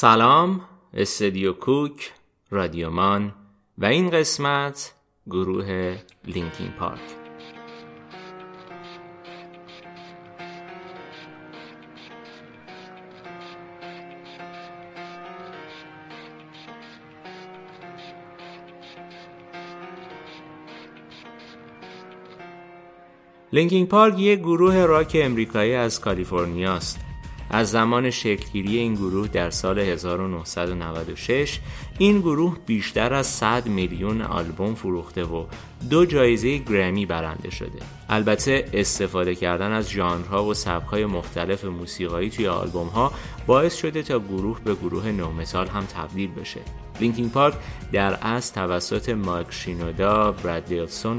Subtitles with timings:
[0.00, 0.60] سلام
[0.94, 2.12] استدیو کوک
[2.50, 3.32] رادیومان
[3.78, 4.92] و این قسمت
[5.26, 7.00] گروه لینکین پارک.
[23.52, 27.07] لینکین پارک یک گروه راک امریکایی از کالیفرنیا است.
[27.50, 31.58] از زمان شکلگیری این گروه در سال 1996
[31.98, 35.44] این گروه بیشتر از 100 میلیون آلبوم فروخته و
[35.90, 37.78] دو جایزه گرمی برنده شده.
[38.08, 43.12] البته استفاده کردن از ژانرها و سبکهای مختلف موسیقایی توی آلبومها
[43.46, 46.60] باعث شده تا گروه به گروه نومتال هم تبدیل بشه.
[47.00, 47.54] لینکین پارک
[47.92, 50.72] در اصل توسط مایک شینودا، براد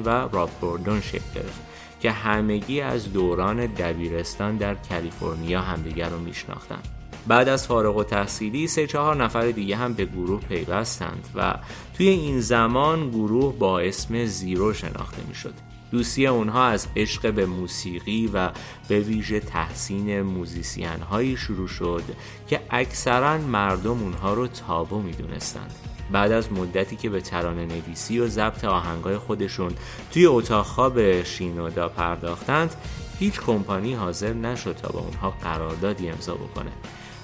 [0.06, 1.69] و راب بوردون شکل گرفت.
[2.00, 6.88] که همگی از دوران دبیرستان در کالیفرنیا همدیگر رو میشناختند
[7.28, 11.56] بعد از فارغ و تحصیلی سه چهار نفر دیگه هم به گروه پیوستند و
[11.94, 15.54] توی این زمان گروه با اسم زیرو شناخته می‌شد.
[15.92, 18.52] دوستی اونها از عشق به موسیقی و
[18.88, 22.04] به ویژه تحسین موزیسین هایی شروع شد
[22.48, 28.28] که اکثرا مردم اونها رو تابو می‌دونستند بعد از مدتی که به ترانه نویسی و
[28.28, 29.72] ضبط آهنگای خودشون
[30.12, 32.76] توی اتاق خواب شینودا پرداختند
[33.20, 36.72] هیچ کمپانی حاضر نشد تا با اونها قراردادی امضا بکنه.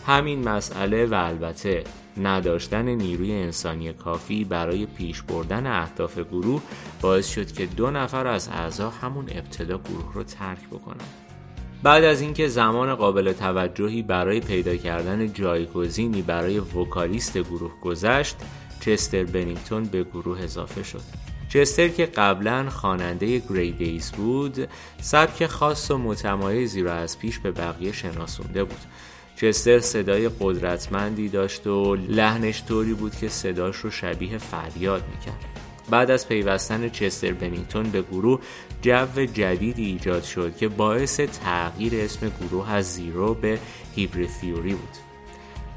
[0.08, 1.83] همین مسئله و البته
[2.17, 6.61] نداشتن نیروی انسانی کافی برای پیش بردن اهداف گروه
[7.02, 11.05] باعث شد که دو نفر از اعضا همون ابتدا گروه رو ترک بکنن.
[11.83, 18.36] بعد از اینکه زمان قابل توجهی برای پیدا کردن جایگزینی برای وکالیست گروه گذشت
[18.86, 21.02] چستر بنینگتون به گروه اضافه شد.
[21.50, 24.67] چستر که قبلا خواننده گری دیز بود
[25.02, 28.80] سبک خاص و متمایزی را از پیش به بقیه شناسونده بود.
[29.36, 35.45] چستر صدای قدرتمندی داشت و لحنش طوری بود که صداش رو شبیه فریاد می‌کرد.
[35.89, 38.42] بعد از پیوستن چستر بنینگتون به گروه
[38.81, 43.60] جو جدیدی ایجاد شد که باعث تغییر اسم گروه از زیرو به
[43.95, 45.05] هیبری تیوری بود.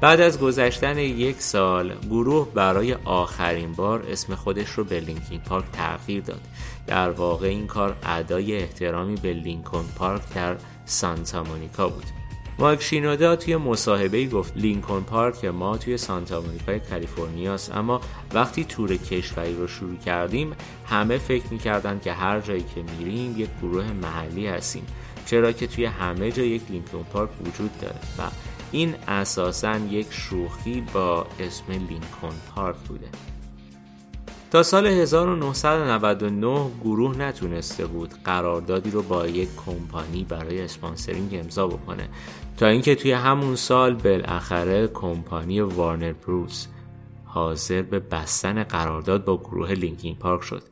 [0.01, 5.65] بعد از گذشتن یک سال گروه برای آخرین بار اسم خودش رو به لینکین پارک
[5.73, 6.41] تغییر داد.
[6.87, 10.55] در واقع این کار ادای احترامی به لینکن پارک در
[10.85, 12.05] سانتا مونیکا بود.
[12.59, 18.01] مایک شینودا توی مصاحبه گفت لینکن پارک ما توی سانتا مونیکای کالیفرنیا اما
[18.33, 20.51] وقتی تور کشوری رو شروع کردیم
[20.85, 24.85] همه فکر می‌کردن که هر جایی که میریم یک گروه محلی هستیم
[25.25, 27.99] چرا که توی همه جا یک لینکن پارک وجود داره.
[28.17, 28.21] و
[28.71, 33.07] این اساسا یک شوخی با اسم لینکن پارک بوده.
[34.51, 42.09] تا سال 1999 گروه نتونسته بود قراردادی رو با یک کمپانی برای sponsoring امضا بکنه.
[42.57, 46.67] تا اینکه توی همون سال بالاخره کمپانی وارنر بروس
[47.25, 50.63] حاضر به بستن قرارداد با گروه لینکین پارک شد.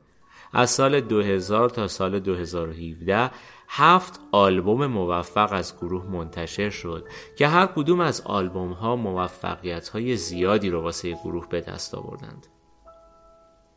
[0.53, 3.31] از سال 2000 تا سال 2017
[3.67, 7.07] هفت آلبوم موفق از گروه منتشر شد
[7.37, 12.47] که هر کدوم از آلبوم ها موفقیت های زیادی رو واسه گروه به دست آوردند.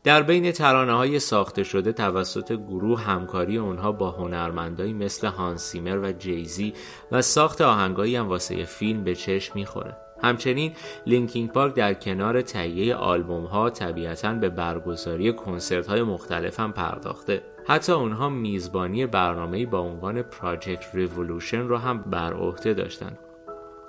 [0.03, 6.11] در بین ترانه های ساخته شده توسط گروه همکاری اونها با هنرمندایی مثل هانسیمر و
[6.11, 6.73] جیزی
[7.11, 9.97] و ساخت آهنگایی هم واسه فیلم به چشم می‌خوره.
[10.23, 10.73] همچنین
[11.05, 17.41] لینکینگ پارک در کنار تهیه آلبوم ها طبیعتا به برگزاری کنسرت های مختلف هم پرداخته
[17.67, 23.19] حتی اونها میزبانی برنامه با عنوان Projekt Revolution رو هم بر عهده داشتند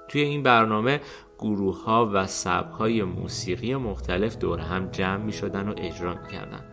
[0.09, 1.00] توی این برنامه
[1.38, 6.28] گروه ها و سبک های موسیقی مختلف دور هم جمع می شدن و اجرا می
[6.33, 6.65] کردن.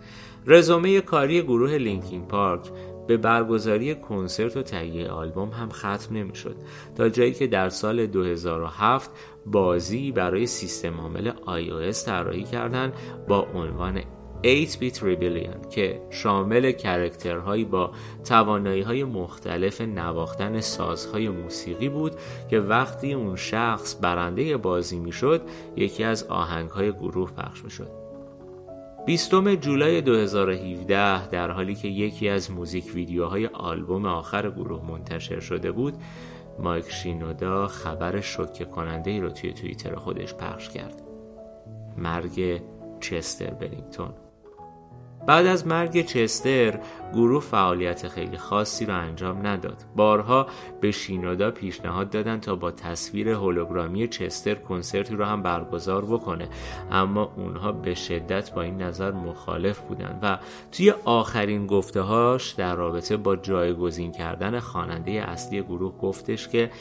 [0.46, 2.62] رزومه کاری گروه لینکین پارک
[3.08, 6.56] به برگزاری کنسرت و تهیه آلبوم هم ختم نمی‌شد
[6.96, 9.12] تا جایی که در سال 2007
[9.46, 12.94] بازی برای سیستم عامل iOS طراحی کردند
[13.28, 14.02] با عنوان
[14.44, 17.92] 8-bit Rebellion که شامل کرکترهایی با
[18.26, 22.16] توانایی های مختلف نواختن سازهای موسیقی بود
[22.50, 25.42] که وقتی اون شخص برنده بازی می‌شد
[25.76, 27.92] یکی از آهنگهای گروه پخش می‌شد.
[29.06, 35.72] 20 جولای 2017 در حالی که یکی از موزیک ویدیوهای آلبوم آخر گروه منتشر شده
[35.72, 35.94] بود
[36.60, 41.02] مایک شینودا خبر شوکه کننده ای رو توی توییتر خودش پخش کرد.
[41.98, 42.62] مرگ
[43.00, 44.10] چستر بلینگتون
[45.28, 46.80] بعد از مرگ چستر
[47.14, 49.78] گروه فعالیت خیلی خاصی را انجام نداد.
[49.96, 50.48] بارها
[50.82, 56.50] به شینودا پیشنهاد دادن تا با تصویر هولوگرامی چستر کنسرتی را هم برگزار بکنه.
[56.92, 60.40] اما اونها به شدت با این نظر مخالف بودند و
[60.72, 66.72] توی آخرین گفتههاش در رابطه با جایگزین کردن خواننده اصلی گروه گفتش که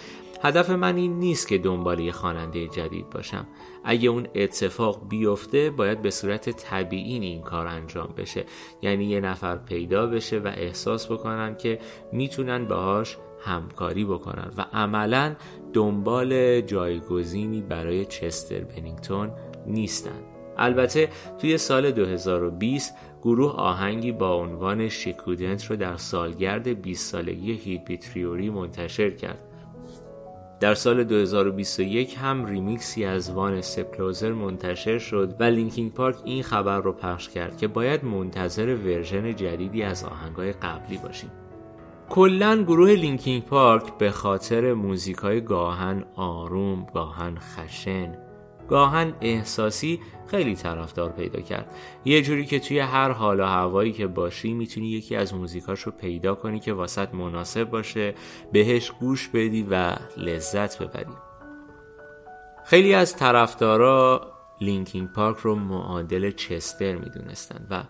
[0.43, 3.47] هدف من این نیست که دنبال یه خواننده جدید باشم.
[3.85, 8.45] اگه اون اتفاق بیفته باید به صورت طبیعی این کار انجام بشه.
[8.83, 11.79] یعنی یه نفر پیدا بشه و احساس بکنن که
[12.13, 15.37] می‌تونن باهاش همکاری بکنن و عملا
[15.73, 19.31] دنبال جایگزینی برای چستر بنینگتون
[19.67, 20.23] نیستن.
[20.57, 21.09] البته
[21.39, 28.51] توی سال 2020 گروه آهنگی با عنوان شیکودنت رو در سالگرد 20 سالگی هیپی تریوری
[28.51, 29.48] منتشر کرد.
[30.61, 36.43] در سال 2021 هم ریمیکسی از One Step Closer منتشر شد و لینکین پارک این
[36.43, 41.31] خبر رو پخش کرد که باید منتظر ورژن جدیدی از آهنگای قبلی باشیم.
[42.09, 48.28] کلا گروه لینکین پارک به خاطر موزیکای گاهن آروم گاهن خشن
[48.69, 51.75] گاهن احساسی خیلی طرفدار پیدا کرد.
[52.05, 55.93] یه جوری که توی هر حال و هوایی که باشی می‌تونی یکی از موزیکاش رو
[55.93, 58.15] پیدا کنی که واست مناسب باشه
[58.53, 61.13] بهش گوش بدی و لذت ببری.
[62.65, 67.83] خیلی از طرفدارا لینکین پارک رو معادل چستر می‌دونستن و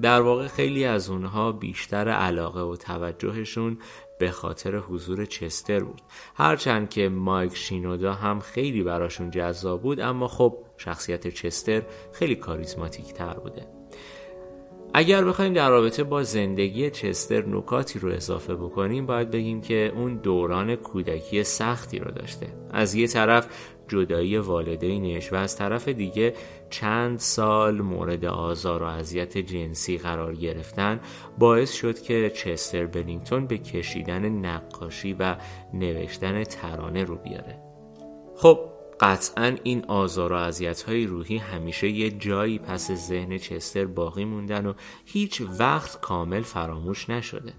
[0.00, 3.78] در واقع خیلی از اونها بیشتر علاقه و توجهشون
[4.18, 6.02] به خاطر حضور چستر بود.
[6.34, 11.82] هرچند که مایک شینودا هم خیلی براشون جذاب بود اما خب شخصیت چستر
[12.12, 13.66] خیلی کاریزماتیک تر بوده.
[14.94, 20.16] اگر بخوایم در رابطه با زندگی چستر نکاتی رو اضافه بکنیم باید بگیم که اون
[20.16, 22.46] دوران کودکی سختی رو داشته.
[22.70, 23.46] از یه طرف
[23.88, 26.34] جدایی والدینش و از طرف دیگه
[26.72, 31.00] چند سال مورد آزار و اذیت جنسی قرار گرفتن
[31.38, 35.36] باعث شد که چستر بلینگتون به کشیدن نقاشی و
[35.74, 37.58] نوشتن ترانه رو بیاره.
[38.36, 38.60] خب
[39.00, 44.66] قطعا این آزار و اذیت های روحی همیشه یه جایی پس ذهن چستر باقی موندن
[44.66, 44.72] و
[45.04, 47.52] هیچ وقت کامل فراموش نشده.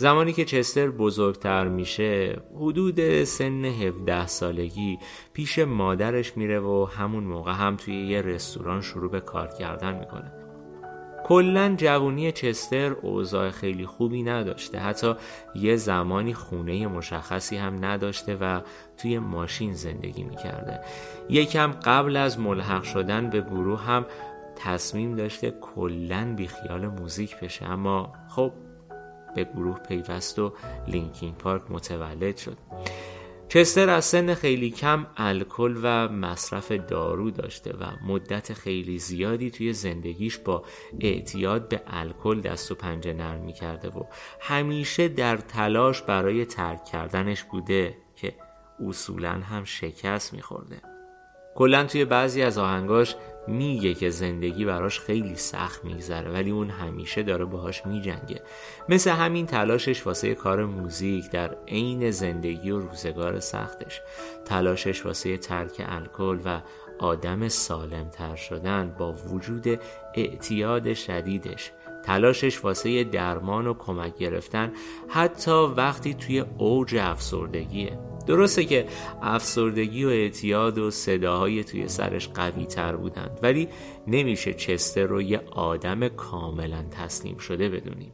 [0.00, 4.98] زمانی که چستر بزرگتر میشه حدود سن 17 سالگی
[5.32, 10.32] پیش مادرش میره و همون موقع هم توی یه رستوران شروع به کار کردن می‌کنه.
[11.24, 14.78] کلا جوونی چستر اوضاع خیلی خوبی نداشته.
[14.78, 15.14] حتی
[15.54, 18.60] یه زمانی خونه مشخصی هم نداشته و
[18.96, 20.80] توی ماشین زندگی می‌کرده.
[21.28, 24.06] یکم قبل از ملحق شدن به گروه هم
[24.56, 27.64] تصمیم داشته کلا بیخیال موزیک بشه.
[27.64, 28.52] اما خب
[29.34, 30.52] به گروه پیوست و
[30.88, 32.56] لینکین پارک متولد شد.
[33.50, 39.72] چستر از سن خیلی کم الکل و مصرف دارو داشته و مدت خیلی زیادی توی
[39.72, 40.64] زندگیش با
[41.00, 44.04] اعتیاد به الکل دست و پنجه نرم کرده و
[44.40, 48.34] همیشه در تلاش برای ترک کردنش بوده که
[48.88, 50.76] اصولا هم شکست میخورده.
[51.54, 57.22] کلا توی بعضی از آهنگاش میگه که زندگی براش خیلی سخت میگذره ولی اون همیشه
[57.22, 58.42] داره باهاش میجنگه.
[58.88, 64.00] مثل همین تلاشش واسه کار موزیک در عین زندگی و روزگار سختش.
[64.44, 66.60] تلاشش واسه ترک الکل و
[66.98, 69.80] آدم سالمتر شدن با وجود
[70.14, 71.70] اعتیاد شدیدش.
[72.04, 74.72] تلاشش واسه درمان و کمک گرفتن
[75.08, 78.09] حتی وقتی توی اوج افسردگیه.
[78.26, 78.86] درسته که
[79.22, 83.68] افسردگی و اعتیاد و صداهای توی سرش قوی تر بودند ولی
[84.06, 88.12] نمیشه چستر رو یه آدم کاملا تسلیم شده بدونیم.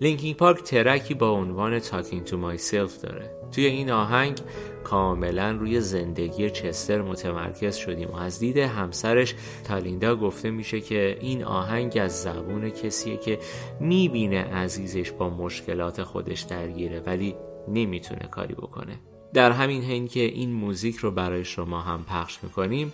[0.00, 3.30] لینکین پارک ترکی با عنوان Talking to Myself داره.
[3.52, 4.40] توی این آهنگ
[4.84, 11.44] کاملا روی زندگی چستر متمرکز شدیم و از دید همسرش تالیندا گفته میشه که این
[11.44, 13.38] آهنگ از زبون کسیه که
[13.80, 17.34] می‌بینه عزیزش با مشکلات خودش درگیره ولی
[17.68, 18.98] نمی‌تونه کاری بکنه.
[19.34, 22.92] در همین حین که این موزیک رو برای شما هم پخش می‌کنیم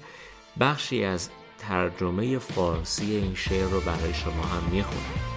[0.60, 5.32] بخشی از ترجمه فارسی این شعر رو برای شما هم می‌خونم.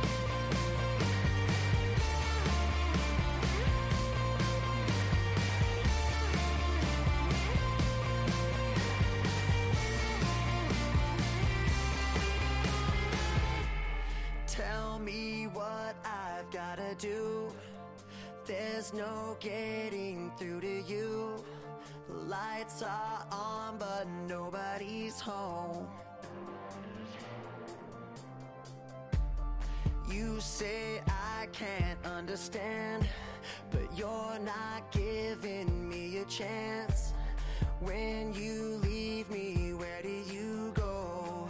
[18.48, 21.44] There's no getting through to you.
[22.08, 25.88] The lights are on, but nobody's home.
[30.08, 33.08] You say I can't understand,
[33.72, 37.14] but you're not giving me a chance.
[37.80, 41.48] When you leave me, where do you go?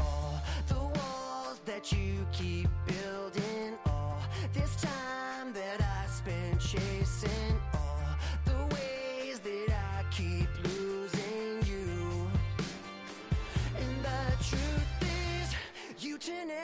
[0.00, 2.68] All the walls that you keep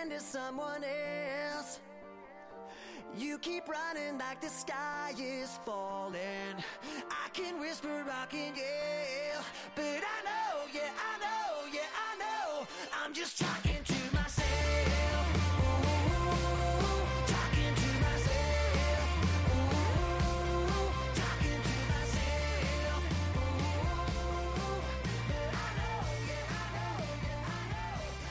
[0.04, 1.80] turn into someone else.
[3.16, 6.56] You keep running like the sky is falling.
[7.10, 9.42] I can whisper, I can yell,
[9.74, 11.43] but I know, yeah, I know,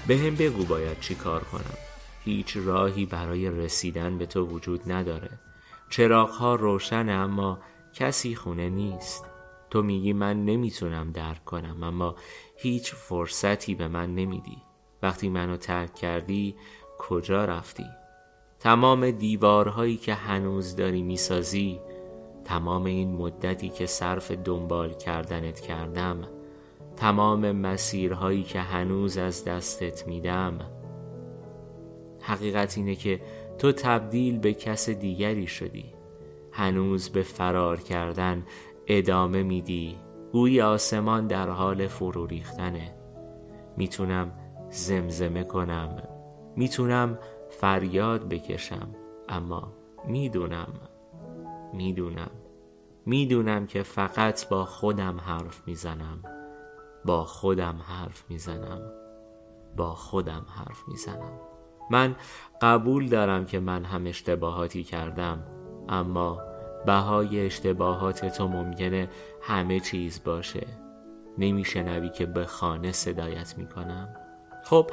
[0.07, 1.77] به هم بگو باید چی کار کنم.
[2.25, 5.29] هیچ راهی برای رسیدن به تو وجود نداره.
[5.89, 7.59] چراغها روشنه اما
[7.93, 9.25] کسی خونه نیست.
[9.69, 12.15] تو میگی من نمی‌تونم درک کنم اما
[12.57, 14.57] هیچ فرصتی به من نمیدی.
[15.03, 16.55] وقتی منو ترک کردی
[16.97, 17.85] کجا رفتی؟
[18.59, 21.79] تمام دیوارهایی که هنوز داری می‌سازی
[22.45, 26.27] تمام این مدتی که صرف دنبال کردنت کردم
[26.95, 30.59] تمام مسیرهایی که هنوز از دستت میدم.
[32.21, 33.21] حقیقت اینه که
[33.57, 35.93] تو تبدیل به کس دیگری شدی.
[36.51, 38.45] هنوز به فرار کردن
[38.87, 39.97] ادامه میدی.
[40.31, 42.95] گوی آسمان در حال فرو ریختنه.
[43.77, 44.31] می‌تونم
[44.69, 46.03] زمزمه کنم.
[46.55, 47.19] می‌تونم
[47.49, 48.95] فریاد بکشم.
[49.29, 49.73] اما
[50.07, 50.73] می‌دونم.
[51.73, 52.31] می‌دونم.
[53.05, 56.23] می‌دونم که فقط با خودم حرف می‌زنم.
[57.05, 58.81] با خودم حرف می‌زنم.
[59.77, 61.39] با خودم حرف می‌زنم.
[61.91, 62.15] من
[62.61, 65.43] قبول دارم که من هم اشتباهاتی کردم
[65.89, 66.41] اما
[66.85, 69.09] بهای اشتباهات تو ممکنه
[69.41, 70.67] همه چیز باشه.
[71.37, 74.09] نمیشنوی که به خانه صدایت می‌کنم.
[74.63, 74.91] خب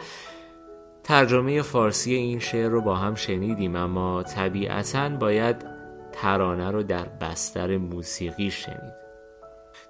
[1.05, 5.67] ترجمه فارسی این شعر رو با هم شنیدیم اما طبیعتا باید
[6.13, 9.10] ترانه رو در بستر موسیقی شنید.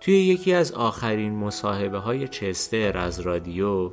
[0.00, 3.90] توی یکی از آخرین مصاحبه های چستر از رادیو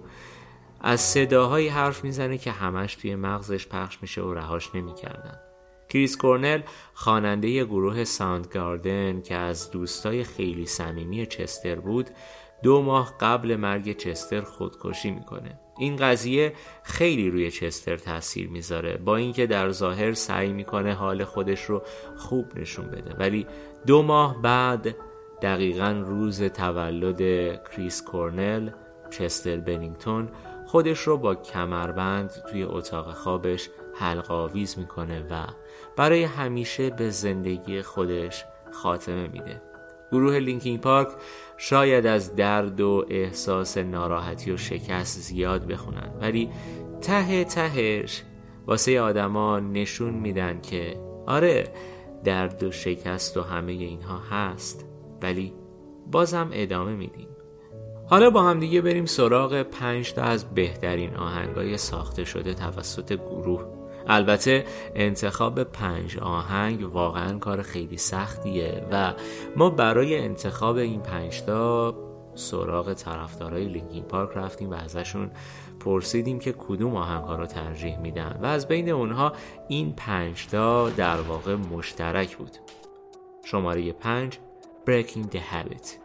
[0.82, 5.40] از صداهایی حرف می‌زنه که همش توی مغزش پخش میشه و رهاش نمی‌کردن.
[5.90, 6.62] کریس کورنل
[6.94, 12.10] خواننده گروه ساوند گاردن که از دوستای خیلی صمیمی چستر بود
[12.64, 15.60] دو ماه قبل مرگ چستر خودکشی می‌کنه.
[15.78, 21.64] این قضیه خیلی روی چستر تاثیر می‌ذاره با اینکه در ظاهر سعی می‌کنه حال خودش
[21.64, 21.82] رو
[22.18, 23.16] خوب نشون بده.
[23.20, 23.48] ولی
[23.86, 24.96] دو ماه بعد
[25.42, 27.22] دقیقا روز تولد
[27.64, 28.70] کریس کورنل
[29.10, 30.30] چستر بنینگتون
[30.66, 35.44] خودش رو با کمربند توی اتاق خوابش حلق آویز می‌کنه و
[35.96, 39.62] برای همیشه به زندگی خودش خاتمه میده.
[40.12, 41.08] گروه لینکین پارک
[41.58, 46.50] شاید از درد و احساس ناراحتی و شکست زیاد بخونن ولی
[47.02, 48.24] ته تهش
[48.68, 51.64] واسه آدما نشون میدن که آره
[52.24, 54.87] درد و شکست و همه اینها هست.
[55.22, 55.54] ولی
[56.12, 57.28] بازم ادامه میدیم.
[58.10, 63.66] حالا با هم دیگه بریم سراغ پنج تا از بهترین آهنگای ساخته شده توسط گروه.
[64.08, 69.14] البته انتخاب پنج آهنگ واقعا کار خیلی سختیه و
[69.56, 71.96] ما برای انتخاب این پنج تا
[72.36, 75.32] سراغ طرفدارای لینکین پارک رفتیم و ازشون
[75.80, 79.34] پرسیدیم که کدوم آهنگ ها رو ترجیح میدن و از بین اونها
[79.68, 82.58] این پنج تا در واقع مشترک بود.
[83.46, 84.40] شماره پنج
[84.88, 85.98] Breaking the Habit.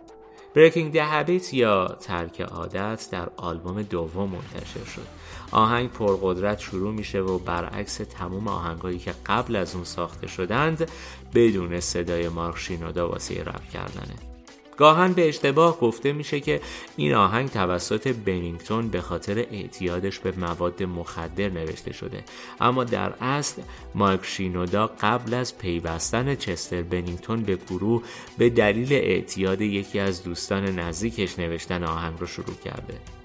[0.55, 5.07] Breaking the Habit یا ترک عادت در آلبوم دوم منتشر شد.
[5.51, 10.91] آهنگ پرقدرت شروع میشه و برعکس تموم آهنگایی که قبل از اون ساخته شدند
[11.35, 14.32] بدون صدای مارک شینودا واسه رپ کردنه.
[14.77, 16.61] گاهن به اشتباه گفته میشه که
[16.97, 22.25] این آهنگ توسط بنینگتون به خاطر اعتیادش به مواد مخدر نوشته شده.
[22.61, 23.63] اما در اصل
[23.95, 28.03] مایک شینودا قبل از پیوستن چستر بنینگتون به گروه
[28.39, 33.22] به دلیل اعتیاد یکی از دوستان نزدیکش نوشتن آهنگ رو شروع کرده.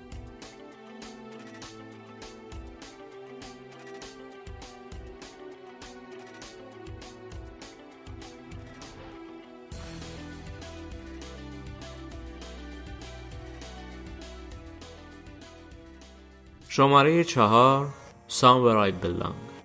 [16.77, 17.89] شماره چهار
[18.29, 19.56] Somewhere I Belong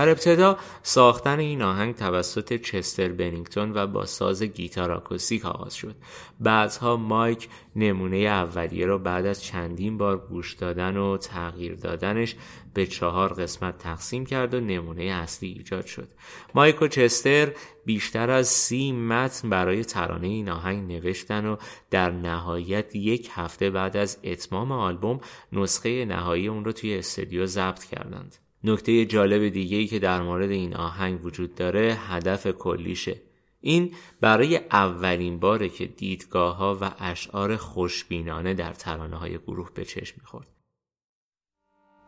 [0.00, 5.94] در ابتدا ساختن این آهنگ توسط چستر بنینگتون و با ساز گیتار آکوستیک آغاز شد.
[6.40, 12.36] بعدها مایک نمونه اولیه را بعد از چندین بار گوش دادن و تغییر دادنش
[12.74, 16.08] به چهار قسمت تقسیم کرد و نمونه اصلی ایجاد شد.
[16.54, 17.52] مایک و چستر
[17.84, 21.56] بیشتر از سی متن برای ترانه این آهنگ نوشتن و
[21.90, 25.20] در نهایت یک هفته بعد از اتمام آلبوم
[25.52, 28.49] نسخه نهایی اون رو توی استودیو ضبط کردند.
[28.64, 33.22] نکته جالب دیگه ای که در مورد این آهنگ وجود داره هدف کلیشه.
[33.60, 39.84] این برای اولین باره که دیدگاه ها و اشعار خوشبینانه در ترانه های گروه به
[39.84, 40.48] چشم می‌خورد.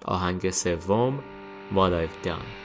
[0.05, 1.25] آهنگ سوم
[1.75, 2.62] What I've Done.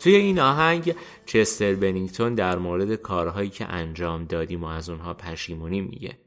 [0.00, 0.94] توی این آهنگ
[1.26, 6.18] چستر بنینگتون در مورد کارهایی که انجام دادیم و از اونها پشیمونی میگه.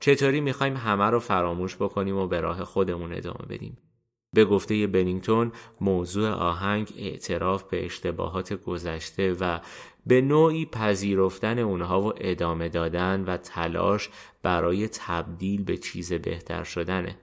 [0.00, 3.78] چطوری می‌خوایم همه رو فراموش بکنیم و به راه خودمون ادامه بدیم؟
[4.34, 9.58] به گفته بنینگتون موضوع آهنگ اعتراف به اشتباهات گذشته و
[10.06, 14.08] به نوعی پذیرفتن اونها و ادامه دادن و تلاش
[14.42, 17.16] برای تبدیل به چیز بهتر شدنه.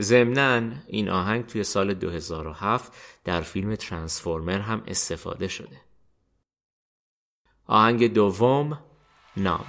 [0.00, 2.92] ضمنا این آهنگ توی سال 2007
[3.24, 5.80] در فیلم ترانسفورمر هم استفاده شده.
[7.66, 8.78] آهنگ دوم
[9.36, 9.66] نام.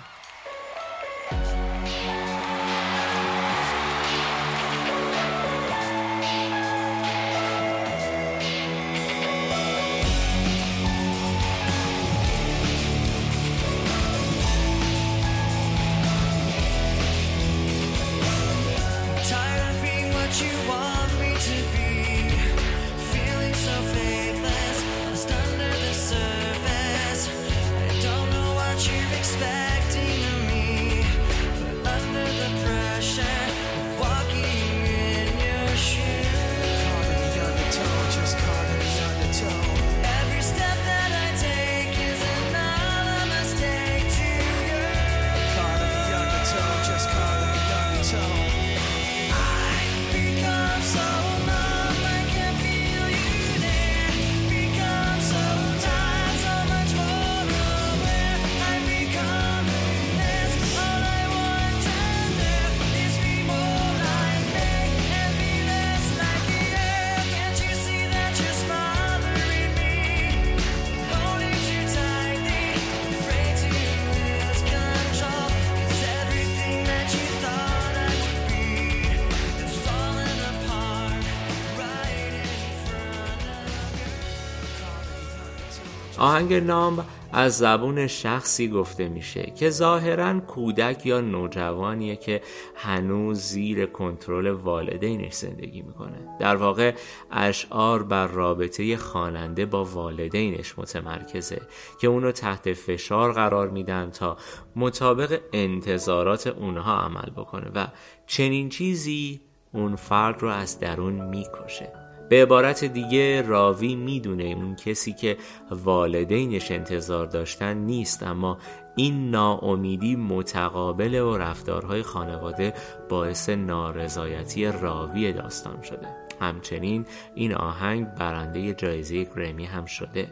[86.25, 92.41] آهنگ نام از زبون شخصی گفته میشه که ظاهرا کودک یا نوجوانیه که
[92.75, 96.37] هنوز زیر کنترل والدینش زندگی می‌کنه.
[96.39, 96.95] در واقع
[97.31, 101.61] اشعار بر رابطه خواننده با والدینش متمرکزه
[102.01, 104.37] که اونو تحت فشار قرار میدن تا
[104.75, 107.87] مطابق انتظارات اونها عمل بکنه و
[108.27, 109.41] چنین چیزی
[109.73, 112.04] اون فرد رو از درون می‌کشه.
[112.29, 115.37] به عبارت دیگه راوی می‌دونه اون کسی که
[115.71, 118.57] والدینش انتظار داشتن نیست اما
[118.95, 122.73] این ناامیدی متقابل و رفتارهای خانواده
[123.09, 126.07] باعث نارضایتی راوی داستان شده.
[126.41, 130.27] همچنین این آهنگ برنده جایزه گرمی هم شده.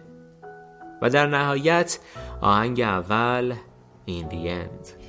[1.01, 1.99] و در نهایت
[2.41, 3.53] آهنگ اول
[4.07, 5.02] In the End.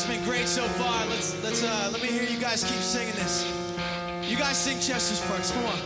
[0.00, 1.06] Guys been great so far.
[1.06, 3.44] Let's let's uh let me hear you guys keep singing this.
[4.22, 5.52] You guys sing Chester's first.
[5.52, 5.78] Come on.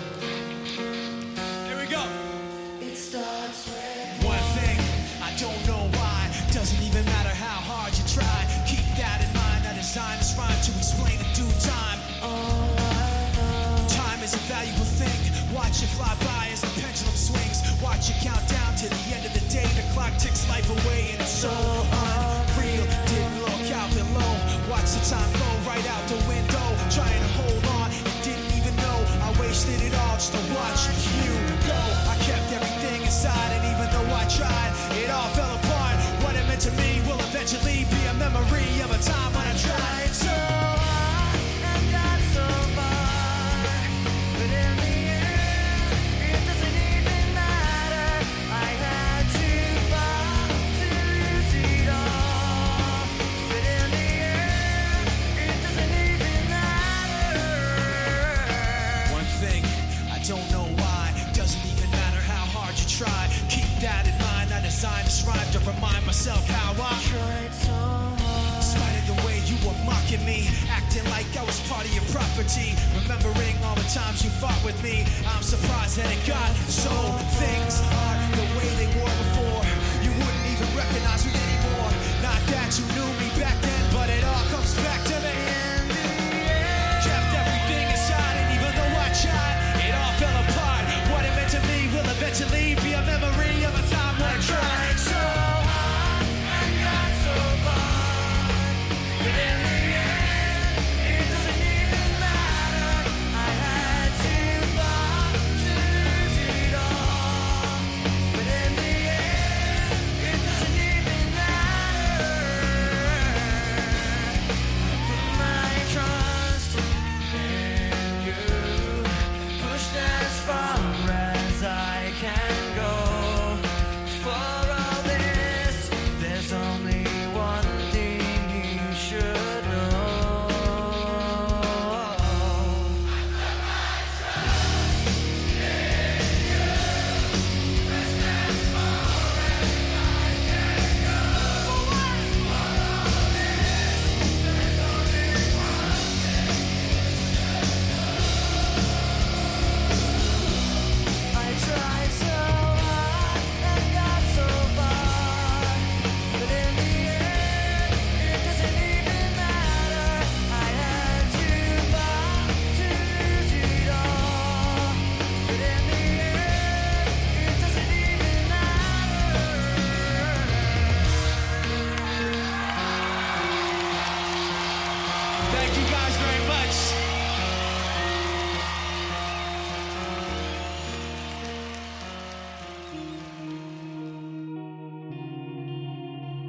[1.67, 2.05] Here we go.
[2.81, 4.79] It starts with one thing.
[5.23, 6.31] I don't know why.
[6.53, 8.39] Doesn't even matter how hard you try.
[8.67, 9.67] Keep that in mind.
[9.67, 11.99] I designed this rhyme to explain in due time.
[13.89, 15.19] Time is a valuable thing.
[15.55, 17.67] Watch it fly by as the pendulum swings.
[17.83, 19.67] Watch it count down to the end of the day.
[19.75, 22.34] The clock ticks life away, and it's so unreal.
[24.69, 26.67] Watch the time go right out the window.
[26.89, 30.89] Trying to hold on, and didn't even know I wasted it all just to watch
[31.21, 31.33] you
[31.69, 31.81] go.
[32.09, 35.64] I kept everything inside, and even though I tried, it all fell apart.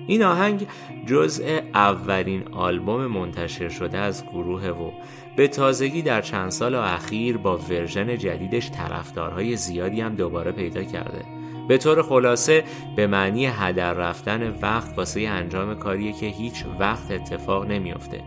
[0.07, 0.67] این آهنگ
[1.05, 4.91] جزء اولین آلبوم منتشر شده از گروه و
[5.35, 11.25] به تازگی در چند سال اخیر با ورژن جدیدش طرفدارهای زیادی هم دوباره پیدا کرده.
[11.67, 12.63] به طور خلاصه
[12.95, 18.23] به معنی هدر رفتن وقت واسه انجام کاریه که هیچ وقت اتفاق نمیافته.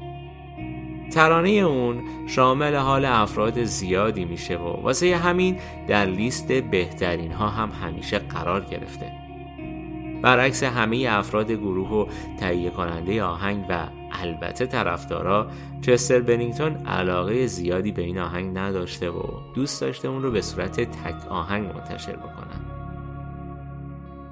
[1.12, 7.70] ترانه اون شامل حال افراد زیادی میشه و واسه همین در لیست بهترین ها هم
[7.70, 9.27] همیشه قرار گرفته.
[10.22, 12.06] برعکس همه افراد گروه و
[12.40, 15.46] تهیه کننده آهنگ و البته طرفدارا
[15.82, 19.22] چستر بنینگتون علاقه زیادی به این آهنگ نداشته و
[19.54, 22.78] دوست داشته اون رو به صورت تک آهنگ منتشر بکنن.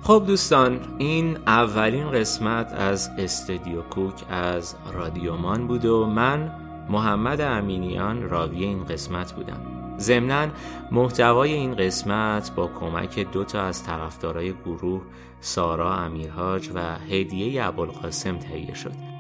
[0.03, 6.53] خب دوستان این اولین قسمت از استودیو کوک از رادیومان بود و من
[6.89, 9.76] محمد امینیان راوی این قسمت بودم.
[9.99, 10.49] ضمنا
[10.93, 15.03] محتوای این قسمت با کمک دو تا از طرفدارای گروه
[15.41, 19.17] سارا امیرهاج و هدیه ابوالقاسم تهیه شد.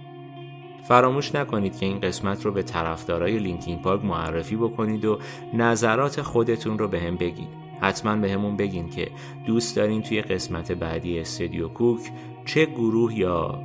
[0.88, 5.18] فراموش نکنید که این قسمت رو به طرفدارای لینکین پارک معرفی بکنید و
[5.54, 7.48] نظرات خودتون رو به هم بگید
[7.80, 9.10] حتما به همون بگین که
[9.46, 12.00] دوست دارین توی قسمت بعدی استودیو کوک
[12.44, 13.60] چه گروه یا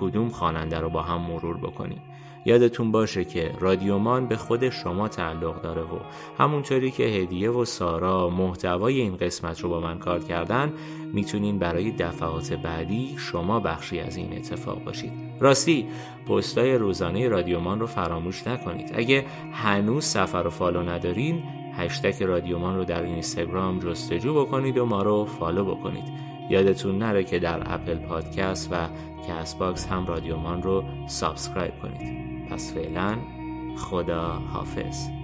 [0.00, 2.02] کدوم خواننده رو با هم مرور بکنیم
[2.46, 5.98] یادتون باشه که رادیومان به خود شما تعلق داره و
[6.38, 10.72] همونطوری که هدیه و سارا محتوای این قسمت رو با من کار کردن
[11.12, 15.12] می‌تونین برای دفعات بعدی شما بخشی از این اتفاق باشید.
[15.40, 15.86] راستی
[16.28, 18.90] پستای روزانه رادیو مان رو فراموش نکنید.
[18.94, 21.42] اگه هنوز صفحه رو فالو ندارین
[21.76, 26.04] هشتک رادیومان رو در اینستاگرام جستجو بکنید و ما رو فالو بکنید.
[26.50, 28.88] یادتون نره که در اپل پادکست و
[29.28, 32.25] کست باکس هم رادیومان رو subscribe کنید.
[32.56, 33.18] پس فعلا
[33.76, 35.15] خدا حافظ.